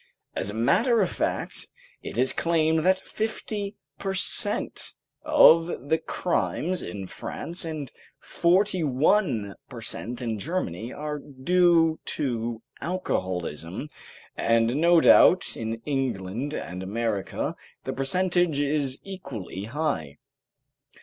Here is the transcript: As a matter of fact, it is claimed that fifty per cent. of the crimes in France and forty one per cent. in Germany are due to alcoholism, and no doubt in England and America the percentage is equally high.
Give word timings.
As 0.35 0.49
a 0.49 0.55
matter 0.55 0.99
of 1.01 1.11
fact, 1.11 1.67
it 2.01 2.17
is 2.17 2.33
claimed 2.33 2.79
that 2.79 2.99
fifty 2.99 3.75
per 3.99 4.15
cent. 4.15 4.93
of 5.23 5.89
the 5.89 5.99
crimes 5.99 6.81
in 6.81 7.05
France 7.05 7.63
and 7.63 7.91
forty 8.17 8.83
one 8.83 9.53
per 9.69 9.79
cent. 9.83 10.19
in 10.19 10.39
Germany 10.39 10.91
are 10.91 11.19
due 11.19 11.99
to 12.17 12.63
alcoholism, 12.81 13.91
and 14.35 14.75
no 14.77 14.99
doubt 15.01 15.55
in 15.55 15.75
England 15.85 16.55
and 16.55 16.81
America 16.81 17.55
the 17.83 17.93
percentage 17.93 18.59
is 18.59 18.97
equally 19.03 19.65
high. 19.65 20.17